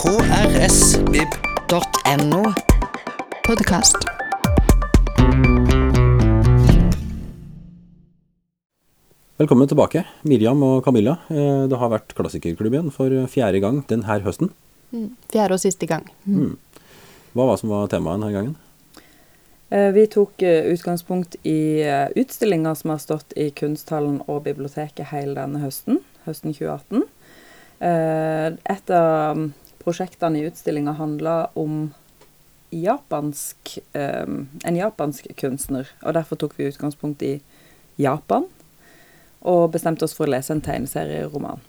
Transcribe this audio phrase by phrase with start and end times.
[0.00, 1.32] krsvib.no.
[3.46, 3.96] Podkast.
[9.36, 11.18] Velkommen tilbake, Miriam og Camilla.
[11.28, 14.48] Eh, Det har vært klassikerklubb igjen for fjerde gang denne høsten.
[15.28, 16.08] Fjerde og siste gang.
[17.36, 18.56] Hva var som var temaet denne gangen?
[19.70, 21.84] Eh, Vi tok eh, utgangspunkt i
[22.16, 27.04] utstillinga som har stått i Kunsthallen og biblioteket hele denne høsten, høsten 2018.
[27.80, 31.90] Eh, Et av mm, prosjektene i utstillinga handla om
[32.70, 34.26] japansk, eh,
[34.64, 37.40] en japansk kunstner, og derfor tok vi utgangspunkt i
[37.96, 38.46] Japan.
[39.40, 41.60] Og bestemte oss for å lese en tegneserieroman.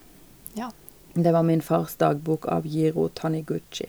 [0.54, 0.72] Ja.
[1.14, 3.88] Det var min fars dagbok av Jiro Taniguchi.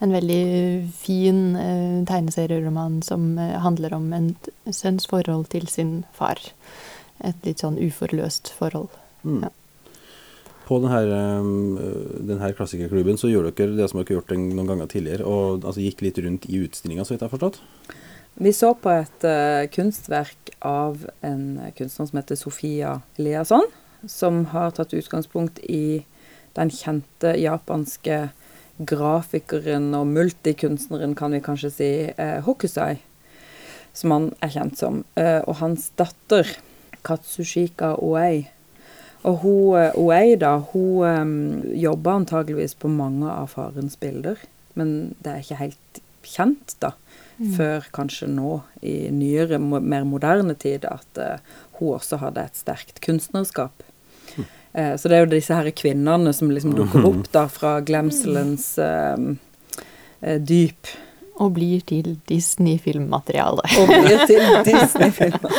[0.00, 4.34] En veldig fin eh, tegneserieroman som eh, handler om en
[4.68, 6.40] sønns forhold til sin far.
[7.24, 8.92] Et litt sånn uforløst forhold.
[9.24, 9.46] Mm.
[9.46, 9.52] Ja.
[10.66, 11.42] På denne,
[12.26, 15.78] denne klassikerklubben så gjorde dere det som dere har gjort noen ganger tidligere, og altså,
[15.84, 17.60] gikk litt rundt i utstillinga, så vidt jeg har forstått.
[18.36, 21.44] Vi så på et uh, kunstverk av en
[21.78, 23.64] kunstner som heter Sofia Eliasson,
[24.10, 26.02] som har tatt utgangspunkt i
[26.58, 28.26] den kjente japanske
[28.76, 32.98] grafikeren og multikunstneren, kan vi kanskje si, uh, Hokusai,
[33.96, 35.00] som han er kjent som.
[35.16, 36.50] uh, og hans datter,
[37.06, 38.50] Katsushika Oei.
[39.24, 44.36] Og hun, eh, Oei, da, hun eh, jobber antageligvis på mange av farens bilder,
[44.74, 46.96] men det er ikke helt kjent, da
[47.36, 51.36] før kanskje nå i nyere, mer moderne tid, at uh,
[51.78, 53.84] hun også hadde et sterkt kunstnerskap.
[54.76, 58.74] Eh, så det er jo disse her kvinnene som liksom dukker opp da fra glemselens
[58.76, 59.16] uh,
[60.20, 60.92] eh, dyp.
[61.36, 63.64] Og blir til Disney-filmmateriale.
[63.80, 65.52] Og blir til Disney-filmer.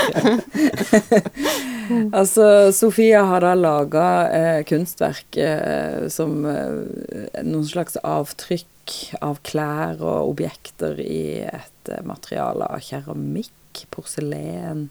[2.20, 10.02] altså, Sofia har da laga eh, kunstverk eh, som eh, noen slags avtrykk av klær
[10.02, 14.88] og objekter i et eh, materiale av keramikk, porselen,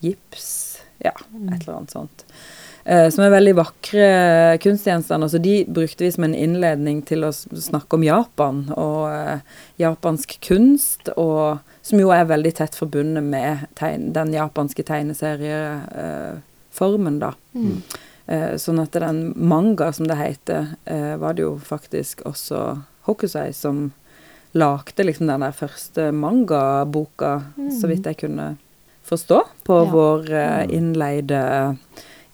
[0.00, 2.26] gips, ja, et eller annet sånt.
[2.84, 4.06] Eh, som er veldig vakre
[4.62, 5.28] kunstgjenstander.
[5.28, 9.42] Så de brukte vi som en innledning til å snakke om Japan og eh,
[9.82, 14.86] japansk kunst, og, som jo er veldig tett forbundet med tegn, den japanske
[16.74, 17.34] tegneserieformen, da.
[18.26, 23.52] Eh, sånn at den manga, som det heter, eh, var det jo faktisk også Hokusai
[23.52, 23.92] som
[24.54, 27.42] lagde liksom den der første mangaboka,
[27.80, 28.56] så vidt jeg kunne
[29.04, 29.90] forstå, på Ja.
[29.90, 31.76] vår eh, innleide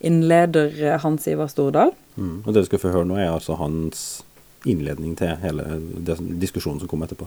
[0.01, 1.91] innleder eh, Hans Ivar Stordal.
[2.17, 2.43] Mm.
[2.45, 4.23] Og det du skal få høre nå, er altså hans
[4.65, 5.63] innledning til hele
[6.39, 7.25] diskusjonen som kom etterpå.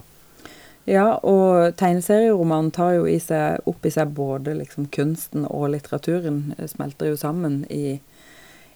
[0.89, 6.55] Ja, og tegneserieromanen tar jo i seg, opp i seg både liksom kunsten og litteraturen.
[6.57, 7.99] eh, Smelter jo sammen i,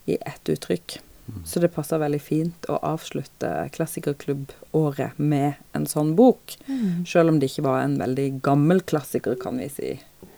[0.05, 0.99] i ett uttrykk.
[1.45, 6.53] Så det passer veldig fint å avslutte klassikerklubbåret med en sånn bok.
[7.09, 9.95] Selv om det ikke var en veldig gammel klassiker, kan vi si,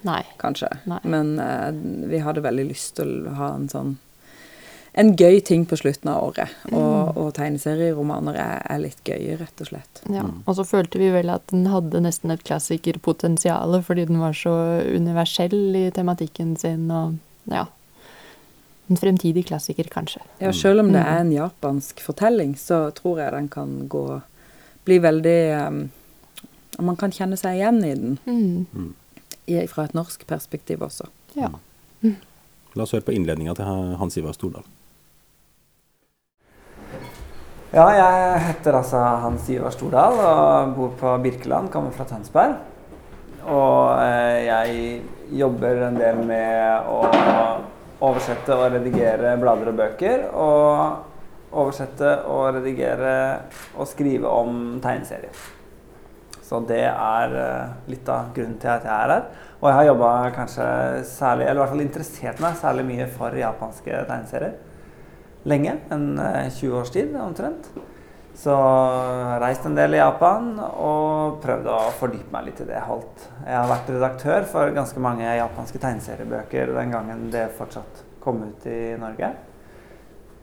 [0.07, 0.21] Nei.
[0.39, 0.69] kanskje.
[0.87, 1.01] Nei.
[1.03, 1.71] Men eh,
[2.07, 3.97] vi hadde veldig lyst til å ha en sånn
[4.97, 6.49] en gøy ting på slutten av året.
[6.71, 10.01] Og, og tegneserieromaner er, er litt gøye, rett og slett.
[10.09, 10.23] Ja.
[10.47, 14.53] Og så følte vi vel at den hadde nesten et klassikerpotensial, fordi den var så
[14.89, 17.17] universell i tematikken sin, og
[17.51, 17.65] ja
[18.89, 20.21] En fremtidig klassiker, kanskje.
[20.39, 21.07] Ja, selv om det Mm.
[21.11, 24.21] er en japansk fortelling, så tror jeg den kan gå
[24.85, 25.91] Bli veldig um,
[26.79, 28.93] Man kan kjenne seg igjen i den, Mm.
[29.47, 31.05] i, fra et norsk perspektiv også.
[31.35, 31.49] Ja.
[32.75, 33.65] La oss høre på innledninga til
[33.99, 34.63] Hans Ivar Stordal.
[37.77, 42.55] Ja, jeg heter altså Hans Ivar Stordal og bor på Birkeland, kommer fra Tønsberg.
[43.45, 47.03] Og eh, jeg jobber en del med å
[48.07, 50.25] oversette og redigere blader og bøker.
[50.33, 53.13] Og oversette og redigere
[53.75, 55.37] og skrive om tegneserier.
[56.49, 59.27] Så det er eh, litt av grunnen til at jeg er her.
[59.59, 60.71] Og jeg har jobba kanskje
[61.11, 64.63] særlig, eller i hvert fall interessert meg særlig mye for japanske tegneserier
[65.47, 65.77] lenge.
[65.93, 67.69] En eh, 20 års tid omtrent.
[68.37, 68.53] Så
[69.41, 73.23] reist en del i Japan og prøvd å fordype meg litt i det jeg holdt.
[73.41, 78.67] Jeg har vært redaktør for ganske mange japanske tegneseriebøker den gangen det fortsatt kom ut
[78.69, 79.31] i Norge.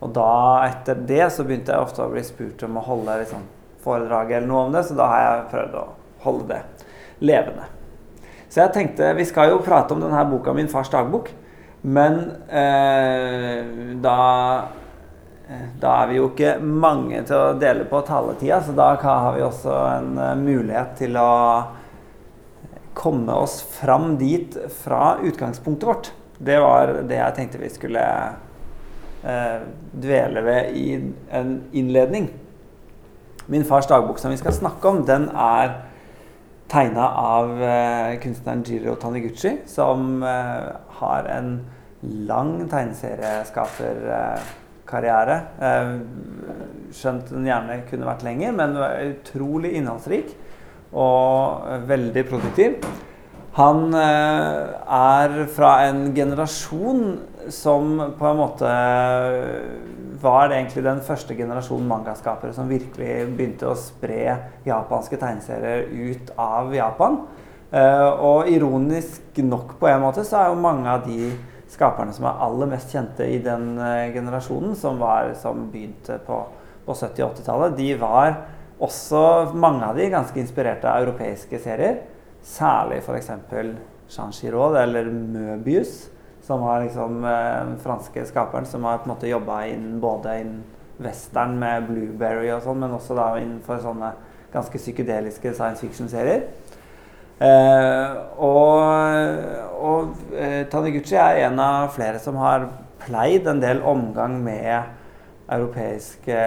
[0.02, 0.32] Og da,
[0.66, 3.46] etter det, så begynte jeg ofte å bli spurt om å holde liksom,
[3.84, 5.86] foredrag eller noe om det, så da har jeg prøvd å
[6.26, 6.90] holde det
[7.24, 7.70] levende.
[8.48, 11.30] Så jeg tenkte Vi skal jo prate om denne boka, min fars dagbok.
[11.84, 14.18] Men eh, da
[14.58, 14.83] eh,
[15.80, 19.42] Da er vi jo ikke mange til å dele på taletida, så da har vi
[19.44, 21.32] også en eh, mulighet til å
[22.96, 26.10] komme oss fram dit fra utgangspunktet vårt.
[26.38, 28.06] Det var det jeg tenkte vi skulle
[29.20, 30.86] eh, dvele ved i
[31.28, 32.30] en innledning.
[33.52, 35.76] Min fars dagbok som vi skal snakke om, den er
[36.72, 40.68] tegna av eh, kunstneren Jiro Taniguchi, som eh,
[41.04, 41.56] har en
[42.32, 44.06] lang tegneserieskaper...
[44.08, 44.52] Eh,
[46.94, 50.34] skjønt den gjerne kunne vært lenger, men utrolig innholdsrik
[50.94, 52.78] og veldig produktiv.
[53.54, 57.04] Han eh, er fra en generasjon
[57.54, 58.70] som på en måte
[60.24, 64.36] var egentlig den første generasjonen mangaskapere som virkelig begynte å spre
[64.66, 67.20] japanske tegneserier ut av Japan.
[67.74, 71.32] Og ironisk nok på en måte så er jo mange av de
[71.74, 76.40] skaperne som er aller mest kjente i den uh, generasjonen, som, var, som begynte på,
[76.86, 78.38] på 70- og 80-tallet, de var
[78.84, 82.02] også mange av de ganske inspirerte av europeiske serier.
[82.44, 83.30] Særlig f.eks.
[84.14, 86.04] Jean Giraud eller Møbius
[86.46, 90.62] som var liksom eh, den franske skaperen som har på jobba inn både innen
[90.98, 94.12] western med Blueberry og sånn, men også da innenfor sånne
[94.52, 96.44] ganske psykedeliske science fiction-serier.
[97.42, 102.68] Eh, og og eh, Taniguchi er en av flere som har
[103.04, 104.92] pleid en del omgang med
[105.52, 106.38] europeiske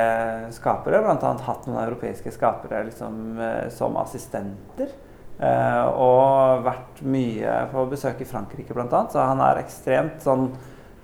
[0.56, 1.04] skapere.
[1.04, 1.34] Bl.a.
[1.46, 4.96] hatt noen europeiske skapere liksom, eh, som assistenter.
[5.38, 9.04] Eh, og vært mye på besøk i Frankrike bl.a.
[9.12, 10.48] Så han er ekstremt sånn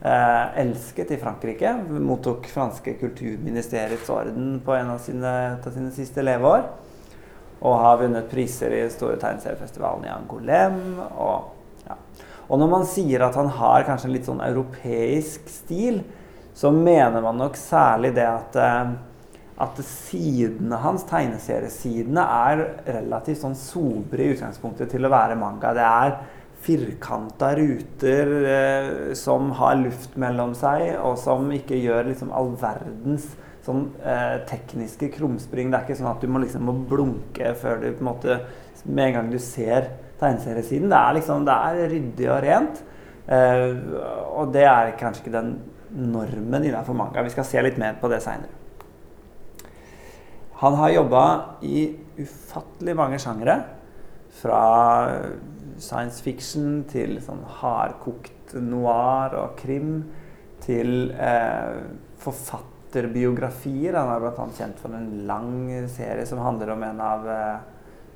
[0.01, 1.75] eh, elsket i Frankrike.
[1.93, 6.65] Mottok franske kulturministeriets orden på en av sine, av sine siste leveår.
[7.63, 10.81] Og har vunnet priser i store tegneseriefestivalen i Angolem.
[11.15, 11.53] Og,
[11.87, 11.95] ja.
[12.49, 16.01] og når man sier at han har kanskje en litt sånn europeisk stil,
[16.53, 18.93] så mener man nok særlig det at uh,
[19.61, 22.63] at sidene hans, tegneseriesidene, er
[22.97, 25.73] relativt sånn sobre i utgangspunktet til å være manga.
[25.77, 26.15] Det er
[26.63, 33.27] firkanta ruter eh, som har luft mellom seg, og som ikke gjør liksom all verdens
[33.63, 35.71] sånn eh, tekniske krumspring.
[35.71, 38.41] Det er ikke sånn at du må liksom må blunke før du på en måte
[38.83, 39.85] Med en gang du ser
[40.19, 40.89] tegneseriesiden.
[40.91, 42.81] Det er liksom det er ryddig og rent.
[43.31, 43.77] Eh,
[44.35, 45.53] og det er kanskje ikke den
[45.93, 47.23] normen innenfor manga.
[47.23, 48.51] Vi skal se litt mer på det seinere.
[50.63, 51.23] Han har jobba
[51.63, 51.85] i
[52.19, 53.61] ufattelig mange sjangere.
[54.41, 54.59] Fra
[55.77, 60.01] science fiction til sånn hardkokt noir og krim.
[60.63, 61.83] Til eh,
[62.93, 63.93] forfatterbiografier.
[63.93, 64.47] Han er bl.a.
[64.57, 67.27] kjent for en lang serie som handler om en av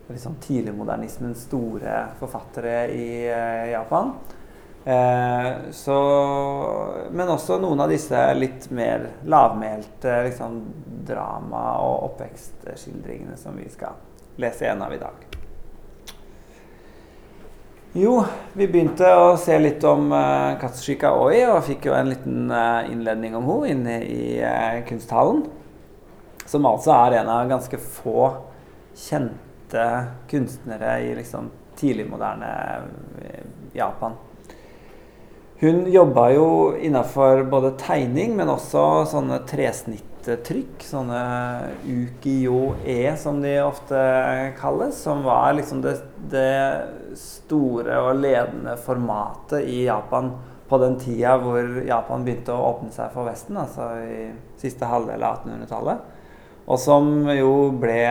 [0.08, 4.14] liksom tidligmodernismens store forfattere i eh, Japan.
[4.86, 5.98] Eh, så,
[7.12, 10.62] men også noen av disse litt mer lavmælte liksom,
[11.08, 14.00] drama- og oppvekstskildringene som vi skal
[14.38, 15.37] lese en av i dag.
[17.98, 18.20] Jo,
[18.54, 22.86] vi begynte å se litt om uh, Katsushika Oi, og fikk jo en liten uh,
[22.86, 25.40] innledning om henne inne i uh, kunsthallen.
[26.46, 28.28] Som altså er en av ganske få
[28.94, 29.88] kjente
[30.30, 31.50] kunstnere i liksom
[31.80, 32.52] tidligmoderne
[33.74, 34.14] Japan.
[35.64, 36.48] Hun jobba jo
[36.78, 39.42] innafor både tegning, men også sånne
[40.28, 40.84] tresnittrykk.
[40.84, 41.22] Sånne
[41.86, 43.98] ukiyo-e, som de ofte
[44.60, 44.96] kalles.
[44.96, 45.98] Som var liksom det,
[46.32, 50.34] det, store og ledende formatet i Japan
[50.68, 54.26] på den tida hvor Japan begynte å åpne seg for Vesten, altså i
[54.60, 56.02] siste halvdel av 1800-tallet.
[56.68, 58.02] Og som jo ble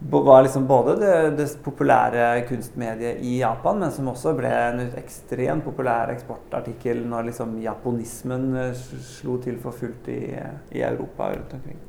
[0.00, 5.64] var liksom både det, det, populære kunstmediet i Japan, men som også ble en ekstremt
[5.66, 10.22] populær eksportartikkel når liksom japonismen eh, slo til for fullt i,
[10.72, 11.86] i Europa rundt omkring.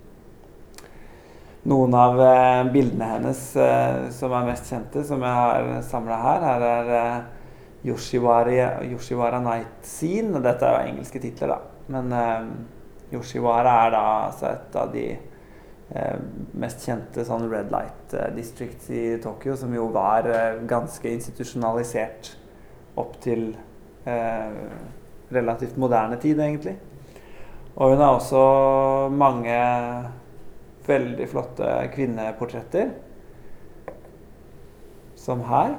[1.70, 6.46] Noen av eh, bildene hennes eh, som er mest kjente, som jeg har samla her,
[6.48, 7.20] her er eh,
[7.91, 10.41] Yoshiwara, Night Scene.
[10.41, 11.60] Dette er jo engelske titler, da.
[11.91, 12.12] Men
[13.13, 15.06] Yoshiwara er da altså et av de
[16.55, 22.31] mest kjente sånn Red Light District i Tokyo, som jo var eh, ganske institusjonalisert
[23.01, 23.50] opp til
[24.07, 24.53] eh,
[25.31, 26.77] relativt moderne tid, egentlig.
[27.75, 28.43] Og hun har også
[29.15, 29.57] mange
[30.88, 32.93] veldig flotte kvinneportretter,
[35.19, 35.75] som her.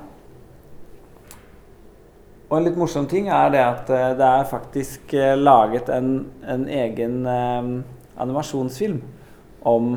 [2.50, 3.88] Og en litt morsom ting er det at
[4.20, 6.14] det er faktisk laget en,
[6.44, 7.72] en egen eh,
[8.20, 9.00] animasjonsfilm
[9.62, 9.96] om,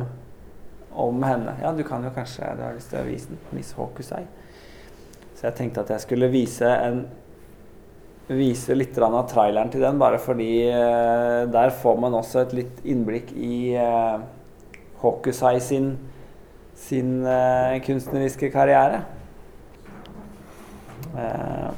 [0.92, 1.56] om, henne.
[1.62, 3.40] Ja, du kan jo kanskje Du har lyst til å vise den.
[3.56, 4.24] Miss Hokusai.
[5.36, 7.06] Så jeg tenkte at jeg skulle vise en
[8.26, 12.80] Vise litt av traileren til den, bare fordi uh, der får man også et litt
[12.82, 14.18] innblikk i uh,
[15.04, 15.92] Hokusai sin,
[16.74, 19.04] sin uh, kunstneriske karriere.
[21.14, 21.70] Uh,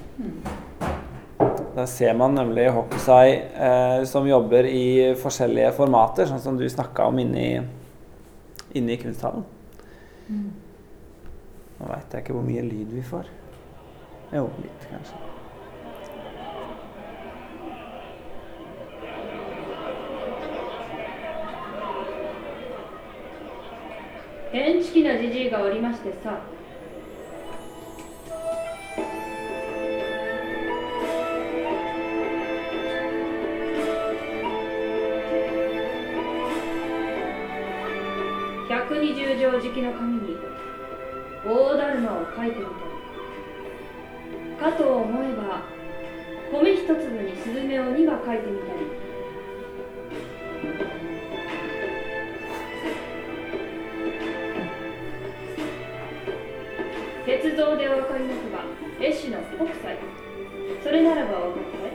[1.78, 7.06] der ser man nemlig Hokusai eh, som jobber i forskjellige formater, sånn som du snakka
[7.12, 7.60] om inne i,
[8.74, 9.46] inne i kunsthallen.
[11.78, 13.32] Nå veit jeg ikke hvor mye lyd vi får.
[14.34, 15.28] Jo, litt kanskje.
[24.52, 26.40] 変チキなじじいがおりましてさ
[39.82, 40.38] の紙に
[41.46, 42.72] 大だるまを書いてみた
[44.70, 45.62] りかと思えば
[46.52, 49.08] 米一粒にスズメを2羽書いてみたり。
[57.26, 58.64] 鉄道でお分かりなくば
[59.06, 59.98] 絵師の北斎。
[60.82, 61.92] それならばお分かりかい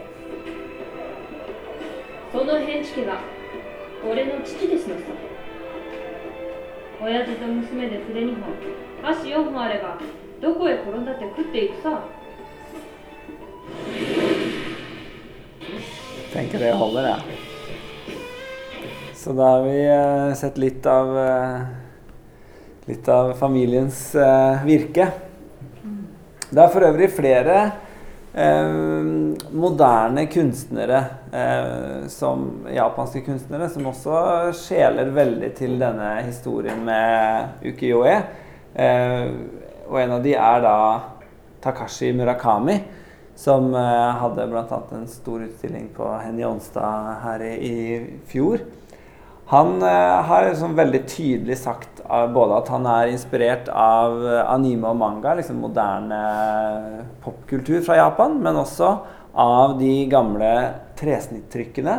[2.31, 3.21] その変地家が
[4.05, 5.01] 俺の父ですのさ
[7.02, 8.54] 親父と娘で筆2本
[9.02, 9.98] 箸4本あれば
[10.40, 12.02] どこへ転んだって食っていくさ
[16.32, 17.18] Tenker det holder, ja.
[19.14, 21.62] Så da har vi eh, sett litt av eh,
[22.86, 25.08] litt av familiens eh, virke.
[26.50, 27.56] Det er for øvrig flere
[28.32, 29.10] eh,
[29.51, 38.17] moderne kunstnere, eh, som japanske kunstnere, som også skjeler veldig til denne historien med ukiyo-e.
[38.73, 39.29] Eh,
[39.87, 40.77] og en av de er da
[41.63, 42.79] Takashi Murakami,
[43.37, 44.79] som eh, hadde bl.a.
[44.97, 48.63] en stor utstilling på Henny Onstad her i, i fjor.
[49.51, 54.17] Han eh, har liksom veldig tydelig sagt både at han er inspirert av
[54.51, 56.19] anime og manga, liksom moderne
[57.23, 58.89] popkultur fra Japan, men også
[59.33, 60.49] av de gamle
[60.99, 61.95] tresnittrykkene.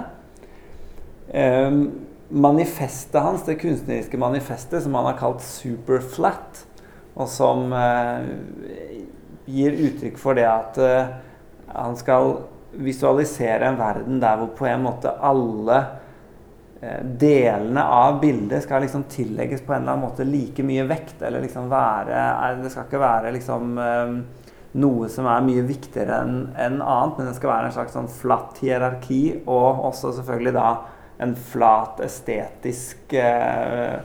[1.29, 1.71] Eh,
[2.29, 6.65] manifestet hans, det kunstneriske manifestet, som han har kalt Superflat,
[7.15, 8.31] og som eh,
[9.51, 11.13] gir uttrykk for det at eh,
[11.75, 12.37] han skal
[12.75, 15.77] visualisere en verden der hvor på en måte alle
[16.81, 21.21] eh, delene av bildet skal liksom tillegges på en eller annen måte like mye vekt.
[21.23, 24.17] Eller liksom være er- Det skal ikke være liksom eh,
[24.75, 28.11] noe som er mye viktigere enn en annet, men det skal være en slags sånn
[28.11, 30.69] flatt hierarki, og også selvfølgelig da
[31.23, 34.01] en flat estetisk eh,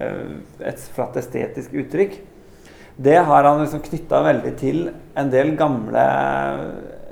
[0.00, 0.22] eh,
[0.64, 2.16] Et flatt estetisk uttrykk.
[2.96, 4.80] Det har han liksom knytta veldig til
[5.18, 6.04] en del gamle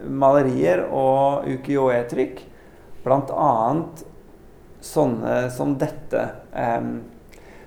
[0.09, 2.42] malerier og ukiyo-e-trykk.
[3.02, 4.04] Blant annet
[4.83, 6.23] sånne som dette.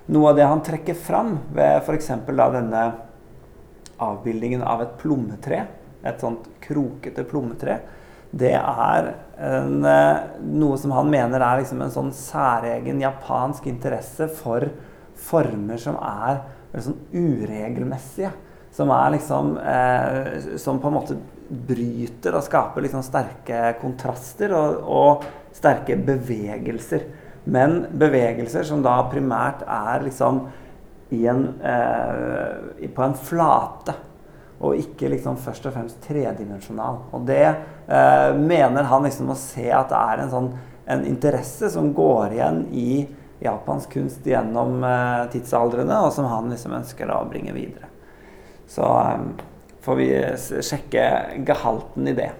[0.06, 2.08] Noe av det han trekker fram ved f.eks.
[2.24, 2.84] denne
[4.02, 5.66] avbildingen av et plommetre,
[6.06, 7.80] et sånt krokete plommetre,
[8.36, 14.28] det er en, eh, noe som han mener er liksom en sånn særegen japansk interesse
[14.28, 14.68] for
[15.16, 16.42] former som er
[16.74, 18.32] sånn uregelmessige.
[18.76, 21.16] Som er liksom eh, Som på en måte
[21.48, 25.24] bryter og skaper liksom sterke kontraster og, og
[25.54, 27.06] sterke bevegelser.
[27.46, 30.48] Men bevegelser som da primært er liksom
[31.10, 33.94] en, eh, på en flate.
[34.56, 37.02] Og ikke liksom først og fremst tredimensjonal.
[37.12, 40.50] Og det eh, mener han liksom å se at det er en sånn
[40.86, 43.06] en interesse som går igjen i
[43.42, 47.90] japansk kunst gjennom eh, tidsaldrene, og som han liksom ønsker da å bringe videre.
[48.70, 49.24] Så eh,
[49.84, 50.10] får vi
[50.64, 51.06] sjekke
[51.46, 52.30] gehalten i det.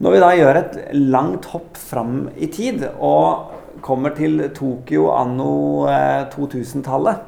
[0.00, 3.49] Når vi da gjør et langt hopp fram i tid og
[3.84, 7.24] kommer til Tokyo anno eh, 2000-tallet,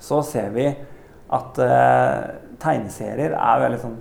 [0.00, 0.66] så ser vi
[1.30, 2.16] at eh,
[2.60, 4.00] tegneserier er veldig, sånn,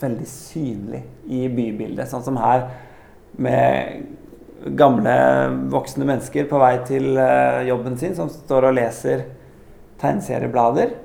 [0.00, 2.08] veldig synlig i bybildet.
[2.10, 2.66] Sånn som her
[3.40, 5.12] med gamle
[5.72, 9.24] voksne mennesker på vei til eh, jobben sin, som står og leser
[10.00, 10.96] tegneserieblader.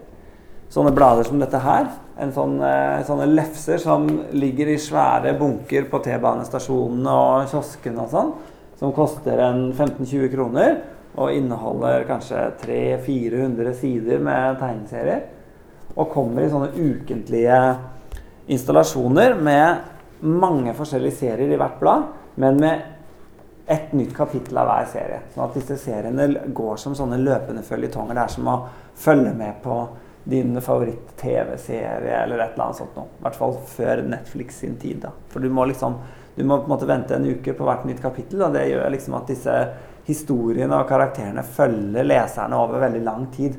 [0.72, 1.88] Sånne blader som dette her.
[2.36, 8.36] Sånn, eh, sånne lefser som ligger i svære bunker på T-banestasjonene og kioskene og sånn.
[8.80, 10.78] Som koster en 15-20 kroner
[11.16, 15.22] og inneholder kanskje 300-400 sider med tegneserier.
[15.96, 17.60] Og kommer i sånne ukentlige
[18.52, 22.10] installasjoner med mange forskjellige serier i hvert blad,
[22.42, 22.82] men med
[23.66, 25.22] ett nytt kapittel av hver serie.
[25.34, 28.18] Sånn at disse seriene går som sånne løpende føljetonger.
[28.18, 28.58] Det er som å
[29.00, 29.80] følge med på
[30.26, 33.10] din favoritt-TV-serie eller et eller annet sånt noe.
[33.18, 35.02] I hvert fall før Netflix sin tid.
[35.06, 35.12] da.
[35.30, 35.98] For du må liksom
[36.36, 38.92] du må på en måte vente en uke på hvert nytt kapittel, og det gjør
[38.92, 39.56] liksom at disse
[40.06, 43.56] historiene og karakterene følger leserne over veldig lang tid.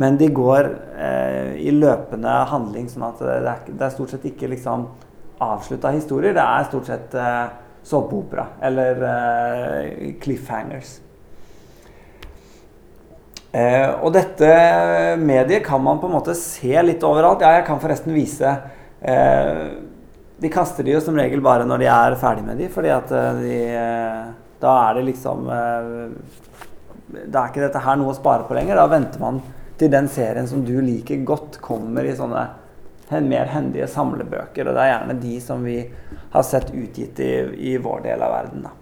[0.00, 4.26] Men de går eh, i løpende handling, sånn at det er, det er stort sett
[4.30, 4.86] ikke liksom
[5.44, 6.34] avslutta historier.
[6.36, 7.44] Det er stort sett eh,
[7.86, 10.98] såpeopera eller eh, cliffhangers.
[13.50, 14.50] Eh, og dette
[15.18, 17.42] mediet kan man på en måte se litt overalt.
[17.42, 18.52] Ja, jeg kan forresten vise
[19.02, 19.64] eh,
[20.40, 23.10] De kaster de jo som regel bare når de er ferdig med de, fordi at
[23.12, 24.30] eh, de eh,
[24.60, 25.90] Da er det liksom eh,
[27.26, 28.80] Da er ikke dette her noe å spare på lenger.
[28.80, 29.42] Da venter man
[29.80, 32.48] til den serien som du liker godt, kommer i sånne
[33.26, 34.68] mer hendige samlebøker.
[34.68, 35.78] Og det er gjerne de som vi
[36.30, 37.32] har sett utgitt i,
[37.72, 38.68] i vår del av verden.
[38.68, 38.76] da.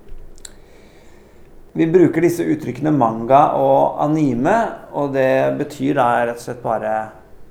[1.78, 4.56] Vi bruker disse uttrykkene manga og anime,
[4.98, 6.94] og det betyr da rett og slett bare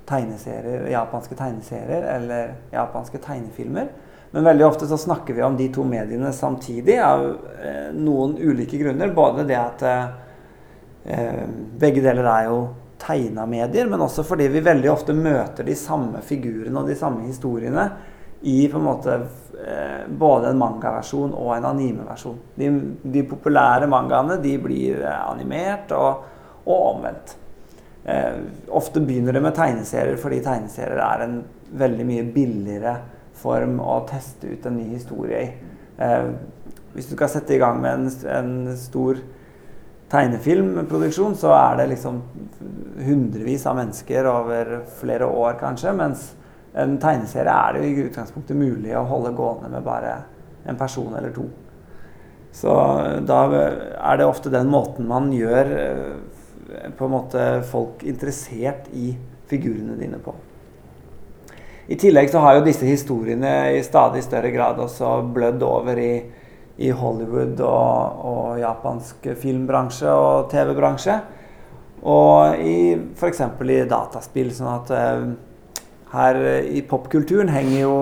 [0.08, 3.90] tegneserier, japanske tegneserier eller japanske tegnefilmer.
[4.30, 7.24] Men veldig ofte så snakker vi om de to mediene samtidig av
[7.64, 9.12] eh, noen ulike grunner.
[9.16, 11.42] Både det at eh,
[11.80, 12.60] begge deler er jo
[12.98, 17.24] tegna medier, men også fordi vi veldig ofte møter de samme figurene og de samme
[17.28, 17.88] historiene
[18.40, 22.38] i på en måte eh, både en mangaversjon og en animeversjon.
[22.58, 22.70] De,
[23.02, 26.24] de populære mangaene de blir eh, animert, og,
[26.66, 27.34] og omvendt.
[28.08, 28.36] Eh,
[28.72, 31.40] ofte begynner det med tegneserier fordi tegneserier er en
[31.76, 32.94] veldig mye billigere
[33.36, 35.50] form å teste ut en ny historie i.
[36.00, 36.30] Eh,
[36.94, 39.20] hvis du skal sette i gang med en, en stor
[40.08, 42.22] tegnefilmproduksjon, så er det liksom
[43.04, 44.72] hundrevis av mennesker over
[45.02, 45.92] flere år, kanskje.
[46.00, 46.30] Mens
[46.78, 50.16] en tegneserie er det jo i utgangspunktet mulig å holde gående med bare
[50.68, 51.44] en person eller to.
[52.56, 52.72] Så
[53.28, 56.37] da er det ofte den måten man gjør eh,
[56.68, 59.12] på en måte folk interessert i
[59.48, 60.34] figurene dine på.
[61.88, 66.12] I tillegg så har jo disse historiene i stadig større grad også blødd over i,
[66.84, 71.16] i Hollywood og, og japansk filmbransje og TV-bransje.
[72.04, 73.40] Og i f.eks.
[73.64, 74.52] i dataspill.
[74.54, 75.24] Sånn at uh,
[76.12, 77.96] her i popkulturen henger jo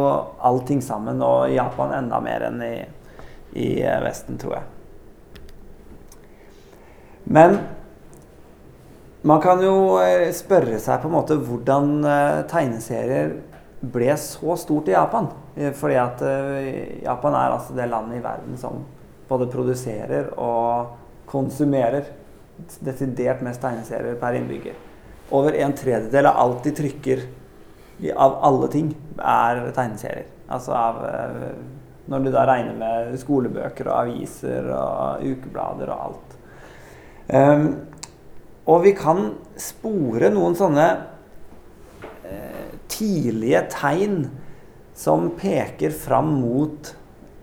[0.51, 2.75] allting sammen, og i Japan enda mer enn i,
[3.55, 4.67] i eh, Vesten, tror jeg.
[7.27, 7.59] Men
[9.27, 13.33] man kan jo eh, spørre seg på en måte hvordan eh, tegneserier
[13.81, 15.27] ble så stort i Japan.
[15.57, 16.23] Eh, Fordi at
[17.03, 18.85] Japan er altså det landet i verden som
[19.27, 20.95] både produserer og
[21.27, 22.13] konsumerer
[22.87, 24.79] desidert mest tegneserier per innbygger.
[25.35, 27.27] Over en tredjedel av alt de trykker
[28.15, 30.29] av alle ting, er tegneserier.
[30.53, 31.03] Altså av
[32.07, 36.37] Når du da regner med skolebøker og aviser og ukeblader og alt.
[37.27, 37.65] Um,
[38.67, 40.87] og vi kan spore noen sånne
[42.27, 44.25] eh, tidlige tegn
[44.97, 46.91] som peker fram mot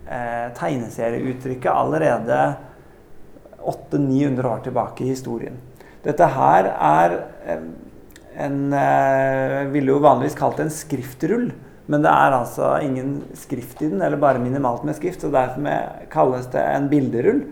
[0.08, 2.40] eh, tegneserieuttrykket allerede
[3.64, 5.60] 800-900 år tilbake i historien.
[6.04, 7.68] Dette her er eh,
[8.44, 11.52] en eh, ville jo vanligvis kalt en skriftrull.
[11.92, 15.22] Men det er altså ingen skrift i den, eller bare minimalt med skrift.
[15.22, 17.44] Så derfor kalles det en bilderull.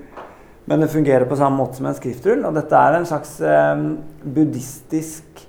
[0.72, 2.46] Men det fungerer på samme måte som en skriftrull.
[2.48, 3.82] Og dette er en slags eh,
[4.24, 5.42] buddhistisk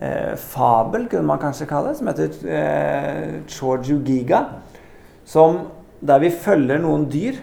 [0.00, 4.40] eh, fabel, kunne man kanskje kalle det, som heter eh, Chorju Giga.
[5.28, 5.58] Som,
[6.00, 7.36] der vi følger noen dyr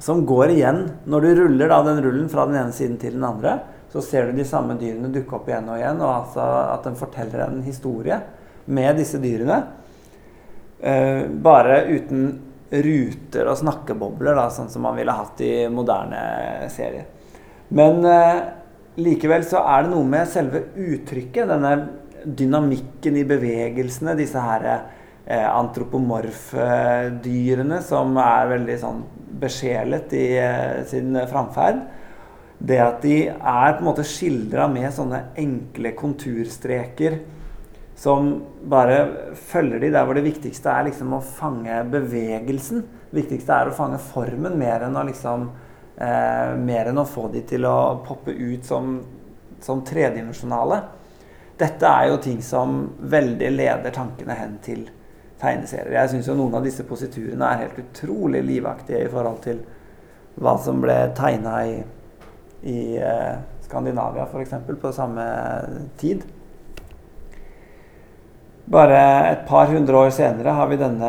[0.00, 0.80] som går igjen.
[1.04, 3.58] Når du ruller da, den rullen fra den ene siden til den andre,
[3.92, 6.96] så ser du de samme dyrene dukke opp igjen og igjen, og altså at den
[6.96, 8.16] forteller en historie
[8.64, 9.60] med disse dyrene.
[10.80, 12.30] Eh, bare uten
[12.70, 17.06] ruter og snakkebobler, da, sånn som man ville hatt i moderne serier.
[17.74, 18.40] Men eh,
[19.02, 21.74] likevel så er det noe med selve uttrykket, denne
[22.26, 26.66] dynamikken i bevegelsene, disse her eh, antropomorfe
[27.22, 29.04] dyrene som er veldig sånn
[29.40, 31.84] besjelet i eh, sin framferd.
[32.56, 37.18] Det at de er på en måte skildra med sånne enkle konturstreker
[37.96, 38.96] som bare
[39.34, 42.82] følger de der hvor det viktigste er liksom å fange bevegelsen.
[43.08, 45.46] Det viktigste er å fange formen mer enn å liksom
[45.96, 48.98] eh, mer enn å få de til å poppe ut som,
[49.64, 50.82] som tredimensjonale.
[51.56, 54.84] Dette er jo ting som veldig leder tankene hen til
[55.40, 55.96] tegneserier.
[55.96, 59.64] Jeg syns jo noen av disse positurene er helt utrolig livaktige i forhold til
[60.36, 61.76] hva som ble tegna i,
[62.68, 64.58] i eh, Skandinavia f.eks.
[64.68, 65.24] på samme
[65.96, 66.28] tid.
[68.66, 68.98] Bare
[69.30, 71.08] et par hundre år senere har vi denne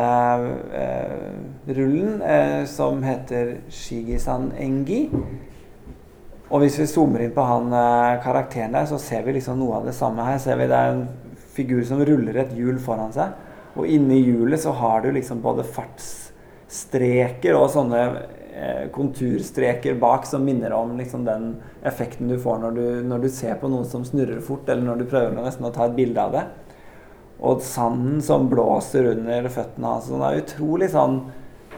[0.78, 1.30] eh,
[1.74, 5.08] rullen eh, som heter Shigisan Engi.
[6.48, 9.80] Og hvis vi zoomer inn på han eh, karakteren der, så ser vi liksom noe
[9.80, 10.38] av det samme her.
[10.38, 11.02] Ser vi Det er en
[11.56, 13.34] figur som ruller et hjul foran seg.
[13.74, 18.04] Og inni hjulet så har du liksom både fartsstreker og sånne
[18.54, 21.50] eh, konturstreker bak som minner om liksom den
[21.82, 25.02] effekten du får når du, når du ser på noen som snurrer fort, eller når
[25.02, 26.46] du prøver nesten å ta et bilde av det.
[27.38, 30.08] Og sanden som blåser under føttene hans.
[30.10, 31.20] Sånn er utrolig sånn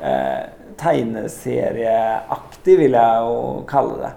[0.00, 0.48] eh,
[0.80, 3.36] tegneserieaktig, vil jeg jo
[3.68, 4.12] kalle det.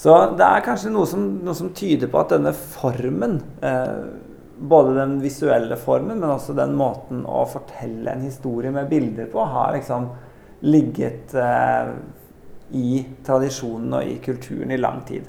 [0.00, 4.00] Så det er kanskje noe som, noe som tyder på at denne formen, eh,
[4.60, 9.44] både den visuelle formen, men også den måten å fortelle en historie med bilder på,
[9.44, 10.08] har liksom
[10.64, 11.92] ligget eh,
[12.76, 15.28] i tradisjonen og i kulturen i lang tid.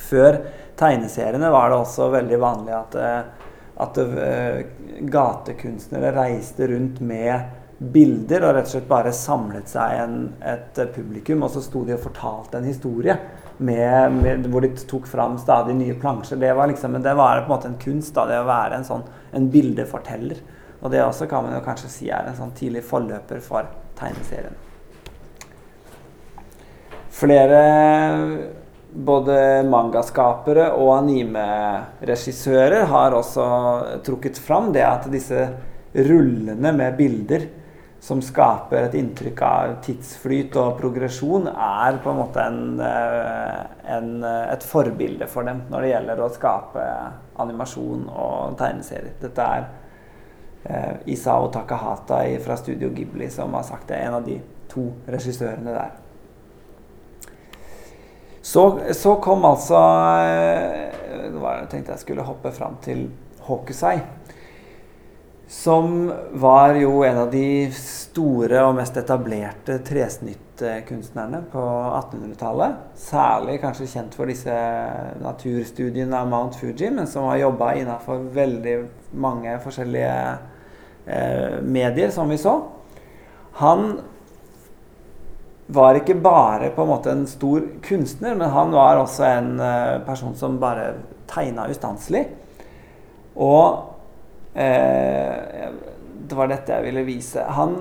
[0.00, 0.40] Før
[0.78, 3.45] tegneseriene var det også veldig vanlig at, eh,
[3.76, 4.64] at eh,
[5.12, 11.44] gatekunstnere reiste rundt med bilder og rett og slett bare samlet seg en, et publikum,
[11.44, 13.18] og så sto de og fortalte en historie
[13.58, 16.40] med, med, hvor de tok fram stadig nye plansjer.
[16.40, 18.88] Det var, liksom, det var på en måte en kunst, da, det å være en
[18.88, 19.04] sånn
[19.36, 20.40] en bildeforteller.
[20.80, 24.56] Og det også kan man kanskje si er en sånn tidlig forløper for tegneserien.
[27.16, 27.60] Flere
[28.96, 33.46] både mangaskapere og anime-regissører har også
[34.06, 35.48] trukket fram det at disse
[35.96, 37.46] rullene med bilder
[38.06, 43.62] som skaper et inntrykk av tidsflyt og progresjon, er på en måte en, eh,
[43.96, 46.84] en, eh, et forbilde for dem når det gjelder å skape
[47.42, 49.16] animasjon og tegneserier.
[49.20, 49.66] Dette er
[50.68, 53.96] eh, Isao Takahata fra Studio Ghibli som har sagt det.
[53.96, 56.05] En av de to regissørene der.
[58.46, 59.78] Så, så kom altså
[60.22, 63.08] eh, Jeg tenkte jeg skulle hoppe fram til
[63.48, 63.96] Hokusai.
[65.50, 66.08] Som
[66.42, 72.80] var jo en av de store og mest etablerte tresnittkunstnerne på 1800-tallet.
[72.98, 74.56] Særlig kanskje kjent for disse
[75.22, 78.76] naturstudiene av Mount Fuji, men som har jobba innafor veldig
[79.22, 80.16] mange forskjellige
[81.06, 82.58] eh, medier, som vi så.
[83.62, 83.96] Han
[85.66, 89.98] var ikke bare på en måte en stor kunstner, men han var også en eh,
[90.06, 90.92] person som bare
[91.30, 92.22] tegna ustanselig.
[93.36, 93.96] Og
[94.56, 95.68] Eh,
[96.28, 97.42] det var dette jeg ville vise.
[97.58, 97.76] Han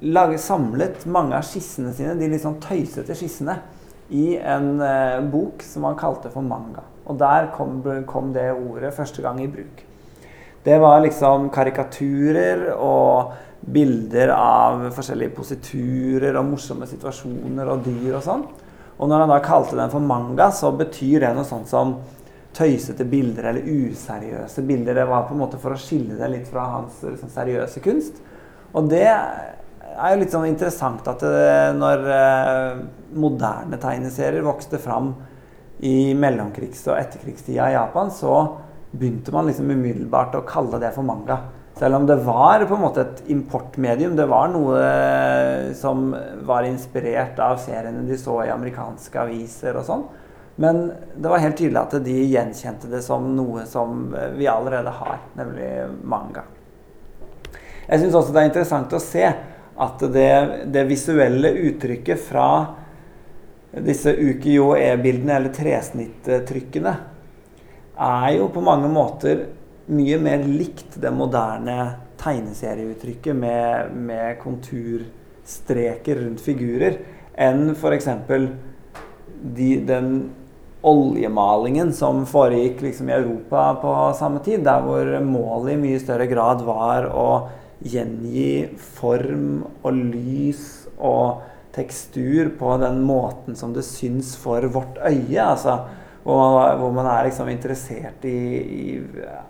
[0.00, 3.58] laget, samlet mange av skissene sine, de litt sånn tøysete skissene,
[4.08, 6.86] i en eh, bok som han kalte for manga.
[7.04, 9.84] Og der kom, kom, det ordet første gang i bruk.
[10.64, 18.24] Det var liksom karikaturer og bilder av forskjellige positurer og morsomme situasjoner og dyr og
[18.24, 18.46] sånn.
[19.00, 21.98] Og når han da kalte den for manga, så betyr det noe sånt som
[22.56, 24.98] tøysete bilder eller useriøse bilder.
[24.98, 28.20] Det var på en måte for å skille det litt fra hans liksom, seriøse kunst.
[28.76, 32.82] Og det er jo litt sånn interessant at det, eh, når eh,
[33.20, 35.14] moderne tegneserier vokste fram
[35.86, 38.34] i mellomkrigs- og etterkrigstida i Japan, så
[38.90, 41.38] begynte man liksom umiddelbart å kalle det for manga.
[41.80, 44.12] Selv om det var på en måte et importmedium.
[44.16, 46.10] Det var noe eh, som
[46.44, 50.02] var inspirert av seriene de så i amerikanske aviser og sånn.
[50.60, 55.22] Men det var helt tydelig at de gjenkjente det som noe som vi allerede har,
[55.38, 55.70] nemlig
[56.04, 56.42] manga.
[57.86, 59.24] Jeg syns også det er interessant å se
[59.80, 60.32] at det,
[60.68, 62.50] det visuelle uttrykket fra
[63.86, 66.92] disse ukiyo-e-bildene, eller tresnittrykkene,
[68.00, 69.46] er jo på mange måter
[69.90, 71.78] mye mer likt det moderne
[72.20, 77.00] tegneserieuttrykket med, med konturstreker rundt figurer
[77.40, 78.08] enn f.eks.
[79.40, 80.10] De, den
[80.84, 86.28] oljemalingen som foregikk liksom i Europa på samme tid, der hvor målet i mye større
[86.28, 87.30] grad var å
[87.80, 91.40] gjengi form og lys og
[91.72, 95.40] tekstur på den måten som det syns for vårt øye.
[95.40, 95.78] altså
[96.32, 98.94] hvor man er liksom interessert i, i,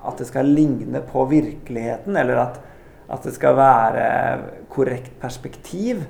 [0.07, 2.61] at det skal ligne på virkeligheten, eller at,
[3.11, 4.05] at det skal være
[4.73, 6.05] korrekt perspektiv.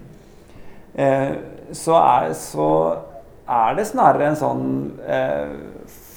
[0.95, 1.33] Eh,
[1.73, 2.71] så, er, så
[3.51, 4.67] er det snarere en sånn
[5.07, 5.55] eh,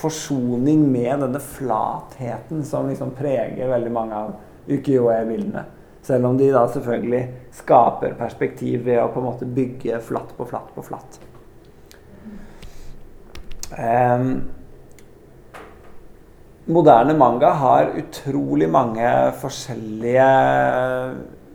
[0.04, 4.34] forsoning med denne flatheten som liksom preger veldig mange av
[4.68, 5.66] ukiyo-e-bildene.
[6.04, 7.22] Selv om de da selvfølgelig
[7.56, 11.22] skaper perspektiv ved å på en måte bygge flatt på flatt på flatt.
[13.78, 14.28] Um,
[16.66, 19.08] moderne manga har utrolig mange
[19.42, 20.28] forskjellige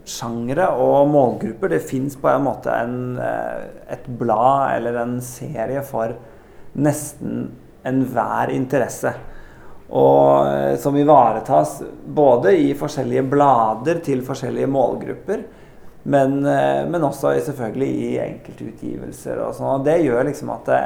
[0.09, 1.75] sjangre og målgrupper.
[1.75, 6.15] Det fins på en måte en, eh, et blad eller en serie for
[6.75, 7.51] nesten
[7.87, 9.13] enhver interesse.
[9.89, 15.45] Og eh, som ivaretas både i forskjellige blader til forskjellige målgrupper,
[16.09, 19.41] men, eh, men også selvfølgelig i enkeltutgivelser.
[19.45, 19.85] og sånn.
[19.85, 20.83] Det gjør liksom at det,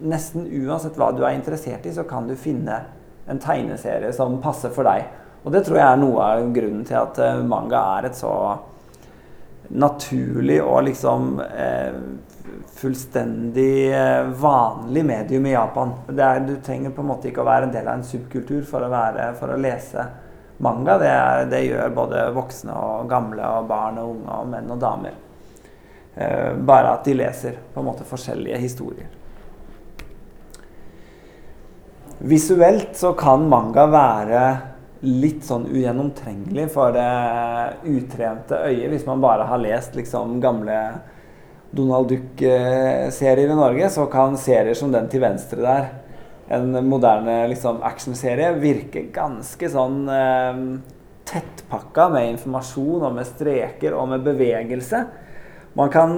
[0.00, 2.80] nesten uansett hva du er interessert i, så kan du finne
[3.30, 5.06] en tegneserie som passer for deg.
[5.44, 8.32] Og det tror jeg er noe av grunnen til at eh, manga er et så
[9.70, 12.00] naturlig og liksom eh,
[12.80, 15.94] fullstendig eh, vanlig medium i Japan.
[16.16, 18.84] Er, du trenger på en måte ikke å være en del av en subkultur for
[18.84, 20.06] å, være, for å lese
[20.60, 20.98] manga.
[20.98, 24.82] Det, er, det, gjør både voksne og gamle og barn og unge og menn og
[24.82, 25.16] damer.
[26.14, 29.19] Eh, bare at de leser på en måte forskjellige historier.
[32.20, 34.40] Visuelt så kan manga være
[35.00, 37.06] litt sånn ugjennomtrengelig for det
[37.88, 38.90] utrente øyet.
[38.92, 40.76] Hvis man bare har lest liksom gamle
[41.72, 45.88] Donald Duck-serier i Norge, så kan serier som den til venstre der,
[46.52, 50.62] en moderne liksom, actionserie, virke ganske sånn eh,
[51.30, 55.04] tettpakka med informasjon og med streker og med bevegelse.
[55.78, 56.16] Man kan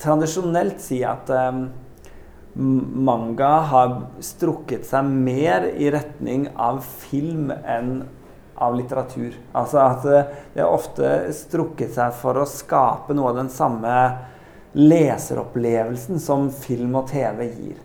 [0.00, 1.64] tradisjonelt si at eh,
[2.54, 8.02] manga har strukket seg mer i retning av film enn
[8.62, 9.34] av litteratur.
[9.56, 13.94] Altså at det har ofte strukket seg for å skape noe av den samme
[14.72, 17.78] leseropplevelsen som film og TV gir.